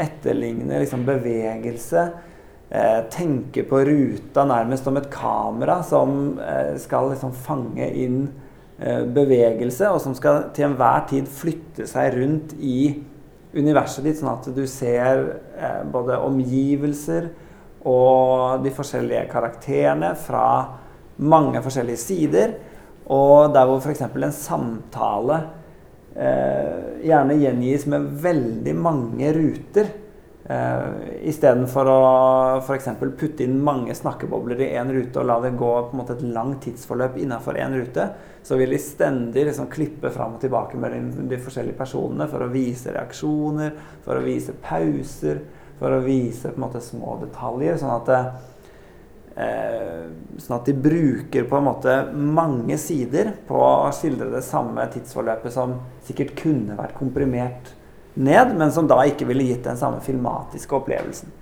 [0.00, 2.10] Etterligne liksom bevegelse.
[2.70, 8.20] Eh, tenke på ruta nærmest som et kamera som eh, skal liksom fange inn
[8.78, 12.76] eh, bevegelse, og som skal til enhver tid flytte seg rundt i
[13.56, 15.22] universet ditt, sånn at du ser
[15.58, 17.30] eh, både omgivelser
[17.88, 20.44] og de forskjellige karakterene fra
[21.20, 22.54] mange forskjellige sider.
[23.10, 24.04] Og der hvor f.eks.
[24.06, 25.40] en samtale
[26.14, 29.90] eh, gjerne gjengis med veldig mange ruter.
[30.50, 31.98] Uh, Istedenfor å
[32.58, 32.88] f.eks.
[32.98, 36.24] putte inn mange snakkebobler i én rute og la det gå på en måte et
[36.26, 38.08] langt tidsforløp innenfor én rute,
[38.42, 42.50] så vil de stendig liksom klippe fram og tilbake mellom de forskjellige personene for å
[42.50, 45.44] vise reaksjoner, for å vise pauser,
[45.78, 47.78] for å vise på en måte små detaljer.
[47.78, 48.14] Sånn at,
[49.38, 54.90] uh, sånn at de bruker på en måte mange sider på å skildre det samme
[54.96, 57.76] tidsforløpet som sikkert kunne vært komprimert
[58.20, 61.32] ned, men som da ikke ville gitt den samme filmatiske opplevelsen.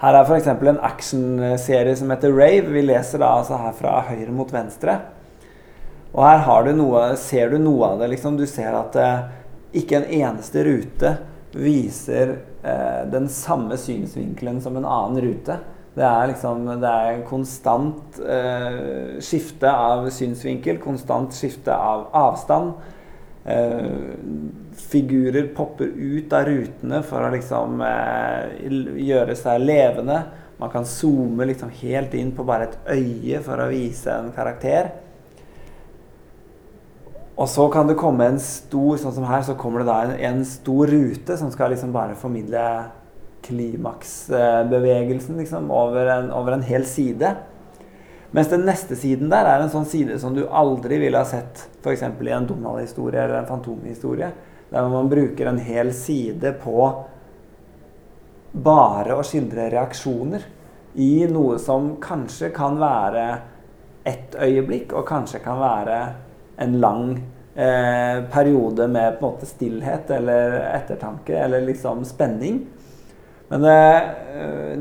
[0.00, 0.46] Her er f.eks.
[0.48, 2.72] en actionserie som heter Rave.
[2.72, 4.94] Vi leser da altså her fra høyre mot venstre.
[6.14, 8.08] Og her du noe, ser du noe av det.
[8.14, 8.38] Liksom.
[8.40, 9.26] Du ser at eh,
[9.82, 11.12] ikke en eneste rute
[11.52, 15.58] viser eh, den samme synsvinkelen som en annen rute.
[15.94, 22.72] Det er liksom det er konstant eh, skifte av synsvinkel, konstant skifte av avstand.
[23.44, 24.14] Eh,
[24.76, 28.68] figurer popper ut av rutene for å liksom eh,
[29.00, 30.18] gjøre seg levende.
[30.60, 34.92] Man kan zoome liksom helt inn på bare et øye for å vise en karakter.
[37.40, 40.16] Og så kan det komme en stor sånn som her, så kommer det da en,
[40.28, 42.64] en stor rute som skal liksom bare formidle
[43.46, 47.32] klimaksbevegelsen liksom, over, en, over en hel side.
[48.30, 51.64] Mens den neste siden der er en sånn side som du aldri ville ha sett
[51.82, 52.04] f.eks.
[52.06, 54.30] i en Donald-historie eller en Fantomhistorie.
[54.70, 56.84] Der man bruker en hel side på
[58.52, 60.46] bare å skildre reaksjoner
[60.94, 63.26] i noe som kanskje kan være
[64.06, 65.98] ett øyeblikk, og kanskje kan være
[66.62, 67.04] en lang
[67.54, 72.62] eh, periode med på en måte stillhet eller ettertanke eller liksom spenning.
[73.50, 74.02] Men det,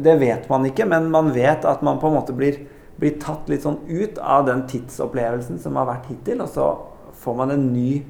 [0.06, 2.62] det vet man ikke, men man vet at man på en måte blir
[3.00, 6.72] blir tatt litt sånn ut av den tidsopplevelsen som har vært hittil, og så
[7.20, 8.02] får man en ny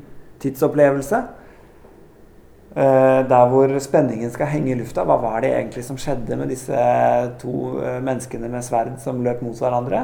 [0.42, 1.22] tidsopplevelse.
[2.70, 5.04] Uh, der hvor spenningen skal henge i lufta.
[5.08, 6.82] Hva var det egentlig som skjedde med disse
[7.42, 10.04] to uh, menneskene med sverd som løp mot hverandre?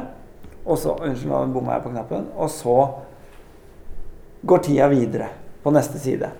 [0.66, 2.26] Og så Unnskyld, nå bomma jeg på knappen.
[2.34, 2.74] Og så
[4.46, 5.30] går tida videre
[5.62, 6.32] på neste side.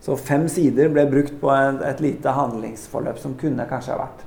[0.00, 4.24] Så fem sider ble brukt på en, et lite handlingsforløp som kunne kanskje ha vært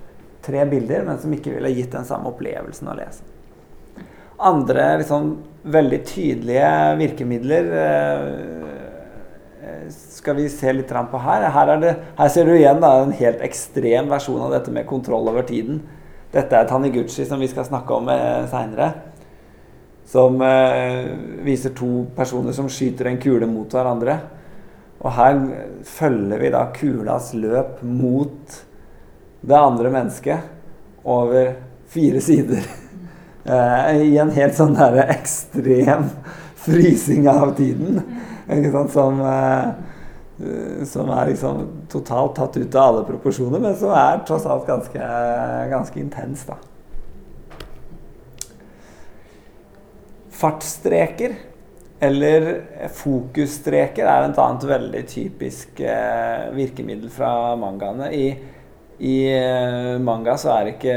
[0.50, 3.26] tre bilder, men som ikke ville gitt den samme opplevelsen å lese.
[4.40, 5.34] Andre liksom,
[5.68, 8.60] veldig tydelige virkemidler eh,
[9.90, 11.48] skal vi se litt på her.
[11.52, 15.28] Her, det, her ser du igjen da, en helt ekstrem versjon av dette med kontroll
[15.32, 15.82] over tiden.
[16.32, 18.92] Dette er Taniguchi, som vi skal snakke om eh, seinere.
[20.10, 21.10] Som eh,
[21.46, 24.20] viser to personer som skyter en kule mot hverandre.
[25.00, 25.38] Og her
[25.88, 28.58] følger vi da kulas løp mot
[29.42, 30.40] det andre mennesket
[31.04, 31.54] over
[31.88, 32.66] fire sider.
[33.46, 36.10] Uh, I en helt sånn der ekstrem
[36.66, 38.02] frysing av tiden.
[38.90, 39.76] Som, uh,
[40.90, 45.12] som, er liksom totalt tatt ut av alle proporsjoner, men som er tross alt ganske,
[45.70, 46.58] ganske intens, da.
[50.40, 51.34] Fartsstreker
[52.00, 52.46] eller
[52.96, 58.08] fokusstreker er et annet veldig typisk uh, virkemiddel fra mangaene.
[58.16, 58.59] I
[59.00, 60.96] i eh, manga så er ikke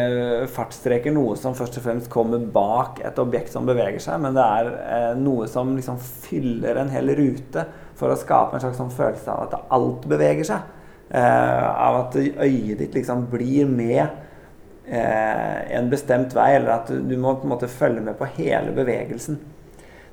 [0.50, 4.42] fartsstreker noe som først og fremst kommer bak et objekt som beveger seg, men det
[4.42, 7.62] er eh, noe som liksom fyller en hel rute
[7.98, 10.66] for å skape en slags sånn følelse av at alt beveger seg.
[11.12, 14.02] Eh, av at øyet ditt liksom blir med
[14.88, 18.74] eh, en bestemt vei, eller at du, må på en måte følge med på hele
[18.74, 19.38] bevegelsen.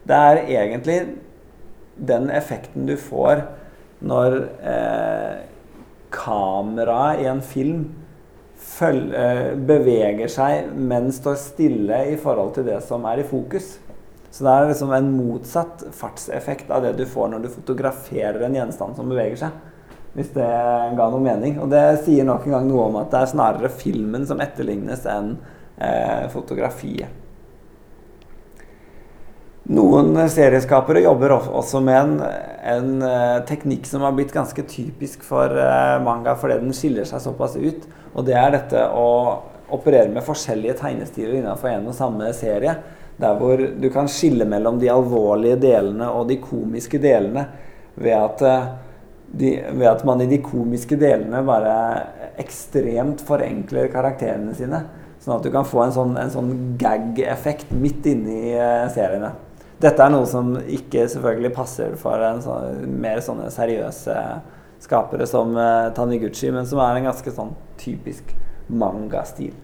[0.06, 0.99] Det er egentlig
[1.95, 3.47] den effekten du får
[4.06, 5.39] når eh,
[6.13, 7.84] kameraet i en film
[8.60, 13.78] føl- eh, beveger seg, men står stille i forhold til det som er i fokus.
[14.32, 18.54] Så det er liksom en motsatt fartseffekt av det du får når du fotograferer en
[18.54, 19.52] gjenstand som beveger seg.
[20.15, 20.45] Hvis det
[20.98, 21.60] ga noe mening.
[21.62, 25.06] Og det sier nok en gang noe om at det er snarere filmen som etterlignes
[25.10, 25.38] enn
[25.80, 27.08] eh, fotografiet.
[29.69, 32.13] Noen serieskapere jobber også med en,
[32.71, 37.21] en eh, teknikk som har blitt ganske typisk for eh, manga fordi den skiller seg
[37.21, 37.84] såpass ut.
[38.17, 39.10] Og det er dette å
[39.69, 42.73] operere med forskjellige tegnestiler innenfor en og samme serie.
[43.21, 47.43] Der hvor du kan skille mellom de alvorlige delene og de komiske delene
[47.93, 48.71] ved at, eh,
[49.38, 51.75] de, ved at man i de komiske delene bare
[52.41, 54.82] ekstremt forenkler karakterene sine.
[55.21, 56.51] Sånn at du kan få en sånn, sånn
[56.82, 59.29] gag-effekt midt inni eh, seriene.
[59.80, 64.15] Dette er noe som ikke selvfølgelig passer for sånn, mer sånne seriøse
[64.84, 68.34] skapere som uh, Taniguchi, men som er en ganske sånn typisk
[68.68, 69.56] manga-stil.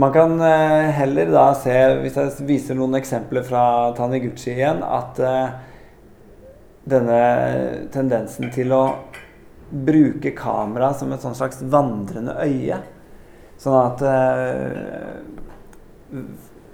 [0.00, 3.64] Man kan uh, heller da se, hvis jeg viser noen eksempler fra
[3.98, 5.58] Taniguchi igjen, at uh,
[6.90, 7.20] denne
[7.94, 8.84] tendensen til å
[9.70, 12.80] bruke kamera som et sånn slags vandrende øye,
[13.60, 14.02] sånn at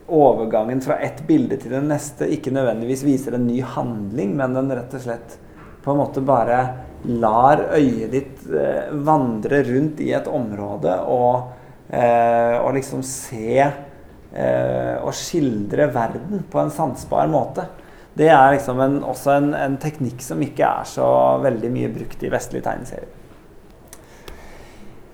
[0.07, 4.71] overgangen fra ett bilde til det neste ikke nødvendigvis viser en ny handling, men den
[4.75, 5.39] rett og slett
[5.83, 6.61] på en måte bare
[7.07, 11.53] lar øyet ditt eh, vandre rundt i et område og,
[11.91, 17.69] eh, og liksom se eh, og skildre verden på en sansbar måte.
[18.17, 21.07] Det er liksom en, også en, en teknikk som ikke er så
[21.45, 23.13] veldig mye brukt i vestlige tegneserier.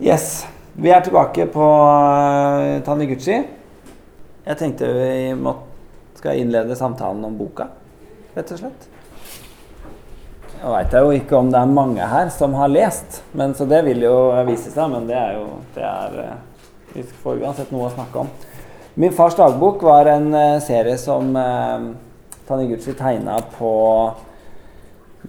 [0.03, 0.45] Yes.
[0.73, 1.67] Vi er tilbake på
[2.87, 3.43] Taniguchi.
[4.43, 5.53] Jeg tenkte vi må,
[6.19, 7.69] skal innlede samtalen om boka,
[8.35, 8.89] rett og slett.
[10.63, 13.67] Nå veit jeg jo ikke om det er mange her som har lest, men så
[13.71, 14.91] det vil jo vise seg.
[14.91, 18.29] Men det er jo det er, eh, Vi får uansett noe å snakke om.
[18.95, 21.87] Min fars dagbok var en eh, serie som eh,
[22.47, 23.73] Taniguchi tegna på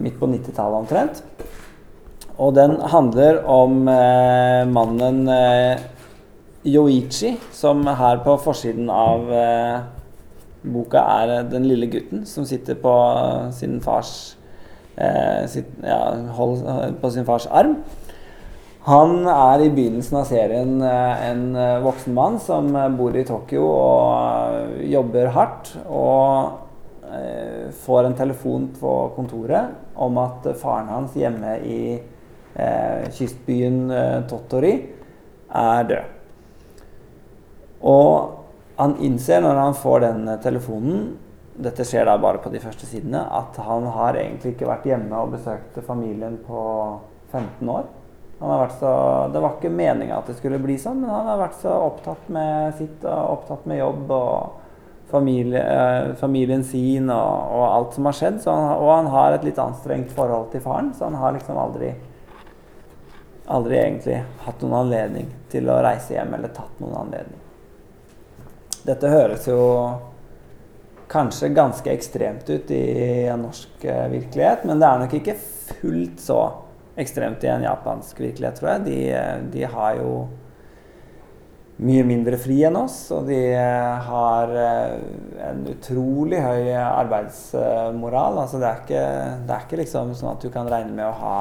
[0.01, 1.23] midt på 90-tallet omtrent.
[2.41, 5.81] Og den handler om eh, mannen eh,
[6.63, 9.81] Yoichi, som her på forsiden av eh,
[10.63, 12.93] boka er eh, den lille gutten som sitter på
[13.51, 14.37] sin fars
[14.95, 15.99] eh, sitt, ja,
[16.37, 16.63] hold,
[17.01, 17.81] på sin fars arm.
[18.87, 23.25] Han er i begynnelsen av serien eh, en eh, voksen mann som eh, bor i
[23.27, 25.75] Tokyo og eh, jobber hardt.
[25.87, 33.07] Og eh, får en telefon på kontoret om at eh, faren hans hjemme i eh,
[33.11, 34.75] kystbyen eh, Tottori
[35.51, 36.19] er død.
[37.83, 41.11] Og han innser når han får den eh, telefonen
[41.53, 43.19] Dette skjer da bare på de første sidene.
[43.29, 46.63] At han har egentlig ikke vært hjemme og besøkt familien på
[47.29, 47.91] 15 år.
[48.79, 48.89] Så,
[49.31, 52.25] det var ikke meninga at det skulle bli sånn, men han har vært så opptatt
[52.33, 58.09] med sitt og opptatt med jobb og familie, eh, familien sin og, og, alt som
[58.09, 58.41] har skjedd.
[58.49, 61.93] Han, og han har et litt anstrengt forhold til faren, så han har liksom aldri
[63.53, 67.42] aldri egentlig hatt noen anledning til å reise hjem eller tatt noen anledning.
[68.83, 69.61] Dette høres jo
[71.13, 72.83] kanskje ganske ekstremt ut i
[73.31, 76.39] en norsk eh, virkelighet, men det er nok ikke fullt så
[76.99, 78.85] ekstremt i en japansk virkelighet, tror jeg.
[78.87, 80.13] De, eh, de har jo
[81.83, 84.51] mye mindre fri enn oss, og de eh, har
[85.47, 88.41] en utrolig høy arbeidsmoral.
[88.43, 89.05] Altså det, er ikke,
[89.47, 91.37] det er ikke liksom sånn at du kan regne med å ha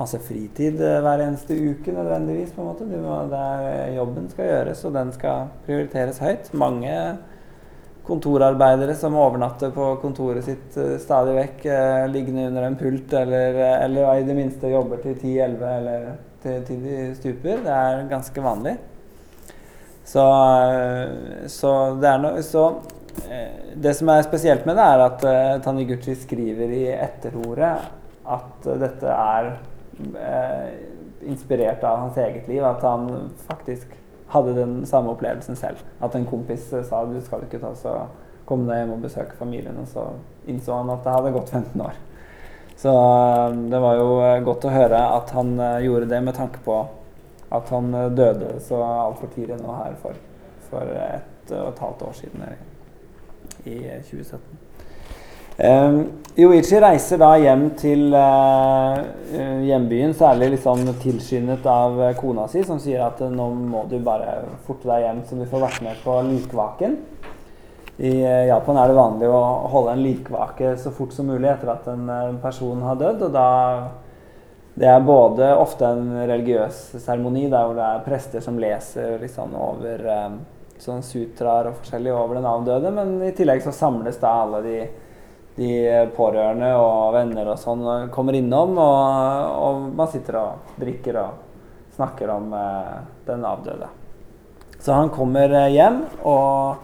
[0.00, 2.54] masse fritid eh, hver eneste uke nødvendigvis.
[2.54, 2.86] på en måte.
[2.88, 6.50] Må, det er, jobben skal gjøres, og den skal prioriteres høyt.
[6.56, 6.94] Mange
[8.06, 13.58] kontorarbeidere som overnatter på kontoret sitt uh, stadig vekk, eh, liggende under en pult, eller,
[13.60, 16.08] uh, eller i det minste jobber til 10-11 eller
[16.42, 17.60] til, til de stuper.
[17.66, 18.78] Det er ganske vanlig.
[20.10, 20.24] Så,
[21.46, 21.70] så
[22.02, 22.64] det er noe Så
[23.78, 25.26] det som er spesielt med det, er at
[25.62, 27.74] Taniguchi skriver i etterordet
[28.26, 29.52] at dette er
[31.26, 32.64] inspirert av hans eget liv.
[32.64, 33.96] At han faktisk
[34.30, 35.82] hadde den samme opplevelsen selv.
[36.00, 37.96] At en kompis sa du skal ikke ta så
[38.48, 39.78] komme deg hjem og besøke familien.
[39.82, 40.06] Og så
[40.50, 41.98] innså han at det hadde gått 15 år.
[42.80, 42.92] Så
[43.70, 44.08] det var jo
[44.46, 45.52] godt å høre at han
[45.84, 46.78] gjorde det med tanke på
[47.50, 50.16] at han døde så altfor tidlig nå her for,
[50.70, 52.46] for ett og et halvt år siden
[53.66, 54.59] i 2017.
[55.60, 55.96] Um,
[56.40, 59.00] reiser da hjem til uh,
[59.66, 64.38] hjembyen, særlig liksom tilskyndet av kona si, som sier at uh, nå må du bare
[64.64, 66.94] forte deg hjem så du får vært med på likvaken.
[68.00, 69.42] I uh, Japan er det vanlig å
[69.74, 73.26] holde en likvake så fort som mulig etter at en person har dødd.
[73.28, 73.50] Og da
[74.80, 79.52] Det er både ofte en religiøs seremoni der hvor det er prester som leser liksom
[79.58, 80.38] over eh,
[80.80, 84.76] sånn sutraer og forskjellig over den avdøde, men i tillegg så samles da alle de,
[85.60, 85.70] de
[86.16, 87.84] pårørende og venner og sånn
[88.14, 92.94] kommer innom, og, og man sitter og drikker og snakker om eh,
[93.28, 93.90] den avdøde.
[94.80, 96.76] Så han kommer eh, hjem, og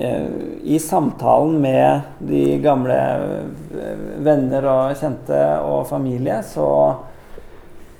[0.00, 0.28] eh,
[0.64, 6.68] i samtalen med de gamle eh, venner og kjente og familie, så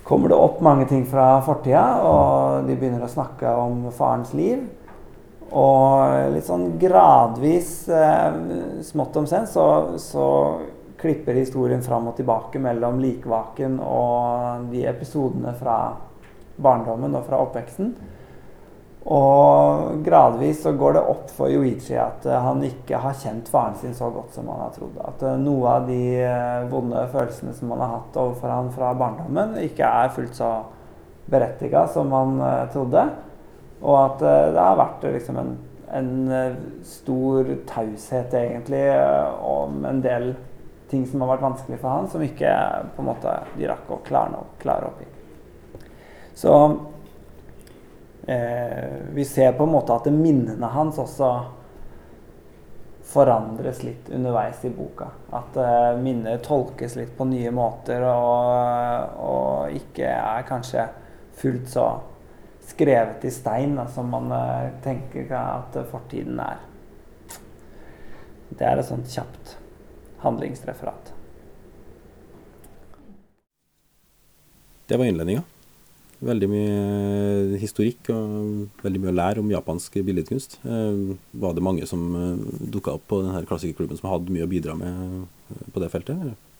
[0.09, 4.65] kommer det opp mange ting fra fortida, og de begynner å snakke om farens liv.
[5.53, 8.37] Og litt sånn gradvis, eh,
[8.89, 10.27] smått om senn, så, så
[11.01, 15.77] klipper historien fram og tilbake mellom likvaken og de episodene fra
[16.63, 17.91] barndommen og fra oppveksten.
[19.13, 23.77] Og gradvis så går det opp for Yoichi at eh, han ikke har kjent faren
[23.81, 24.95] sin så godt som han har trodd.
[25.05, 26.01] At eh, noe av de
[26.71, 30.55] vonde følelsene som han har hatt overfor han fra barndommen, ikke er fullt så
[31.29, 32.41] berettiga som han
[32.73, 33.05] trodde.
[33.83, 35.53] Og at eh, det har vært eh, liksom en,
[35.99, 36.57] en eh,
[36.87, 38.87] stor taushet, egentlig,
[39.43, 40.33] om en del
[40.93, 42.53] ting som har vært vanskelig for han, som ikke
[42.95, 45.09] på en måte de rakk å klare, klare opp i.
[46.37, 46.53] Så
[48.27, 51.33] eh, vi ser på en måte at minnene hans også
[53.13, 55.11] forandres litt underveis i boka.
[55.35, 60.87] At eh, minner tolkes litt på nye måter og, og ikke er kanskje
[61.41, 61.89] fullt så
[62.67, 66.61] skrevet i stein da, som man eh, tenker at fortiden er.
[68.53, 69.57] Det er et sånt kjapt
[70.23, 71.13] handlingsreferat.
[74.87, 75.43] Det var innledninga.
[76.23, 80.61] Veldig mye historikk og veldig mye å lære om japansk billedkunst.
[80.63, 82.45] Eh, var det mange som eh,
[82.77, 86.15] dukka opp på denne klassikerklubben som hadde mye å bidra med eh, på det feltet?
[86.15, 86.52] eller?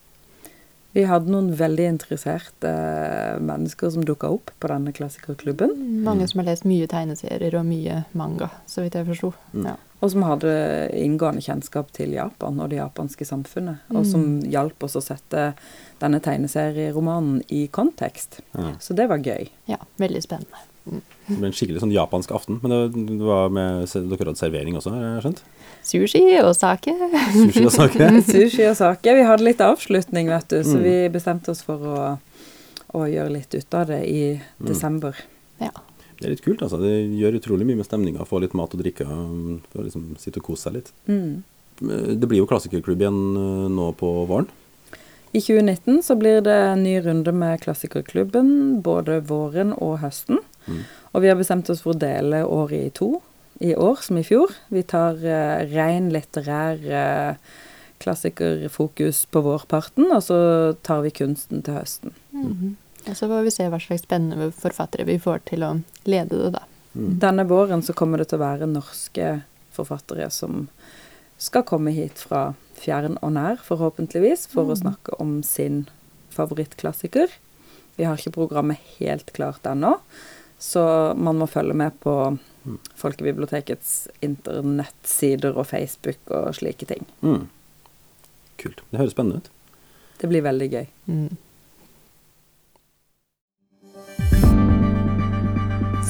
[0.93, 5.73] Vi hadde noen veldig interesserte eh, mennesker som dukka opp på denne klassikerklubben.
[6.05, 9.31] Mange som har lest mye tegneserier og mye manga, så vidt jeg forsto.
[9.55, 9.71] Mm.
[9.71, 9.75] Ja.
[10.03, 10.51] Og som hadde
[10.99, 13.85] inngående kjennskap til Japan og det japanske samfunnet.
[13.95, 15.53] Og som hjalp oss å sette
[16.01, 18.41] denne tegneserieromanen i kontekst.
[18.51, 18.75] Mm.
[18.83, 19.47] Så det var gøy.
[19.71, 20.59] ja, veldig spennende.
[20.83, 22.57] Det ble en skikkelig sånn japansk aften.
[22.63, 25.43] Men det, var med, dere hadde servering også, har jeg skjønt?
[25.83, 26.91] Sushi og sake.
[27.37, 28.09] Sushi og sake.
[28.33, 29.15] Sushi og sake.
[29.15, 30.83] Vi hadde litt avslutning, vet du, så Mm.
[30.83, 32.17] vi bestemte oss for å,
[32.99, 35.15] å gjøre litt ut av det i desember.
[35.63, 35.71] Ja.
[36.19, 36.77] Det er litt kult, altså.
[36.79, 38.23] Det gjør utrolig mye med stemninga.
[38.27, 39.07] Få litt mat og drikke.
[39.07, 40.91] og liksom sitte og kose seg litt.
[41.07, 41.43] Mm.
[42.19, 44.47] Det blir jo klassikerklubb igjen eh, nå på våren.
[45.33, 50.37] I 2019 så blir det en ny runde med Klassikerklubben, både våren og høsten.
[51.13, 53.11] Og vi har bestemt oss for å dele året i to,
[53.63, 54.53] i år som i fjor.
[54.73, 57.59] Vi tar uh, ren litterær uh,
[58.03, 60.37] klassikerfokus på vårparten, og så
[60.83, 62.15] tar vi kunsten til høsten.
[62.35, 62.79] Mhm.
[63.03, 65.73] Og så får vi se hva slags spennende forfattere vi får til å
[66.07, 66.61] lede det, da.
[66.93, 69.41] Denne våren så kommer det til å være norske
[69.75, 70.67] forfattere som
[71.41, 75.83] skal komme hit fra fjern og nær, forhåpentligvis, for å snakke om sin
[76.33, 77.33] favorittklassiker.
[77.97, 79.97] Vi har ikke programmet helt klart ennå,
[80.63, 82.37] så man må følge med på
[82.95, 87.03] Folkebibliotekets internettsider og Facebook og slike ting.
[87.19, 87.49] Mm.
[88.61, 88.83] Kult.
[88.91, 89.49] Det høres spennende ut.
[90.21, 90.85] Det blir veldig gøy.
[91.11, 91.35] Mm.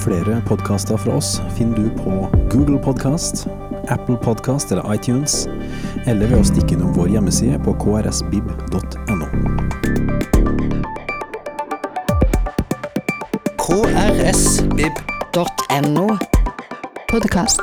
[0.04, 2.14] Flere podkaster fra oss finner du på
[2.54, 3.48] Google Podkast,
[3.90, 5.48] Apple Podkast eller iTunes,
[6.06, 9.32] eller ved å stikke innom vår hjemmeside på krsbib.no.
[14.24, 16.18] krsbib.no.
[17.12, 17.62] Podkast.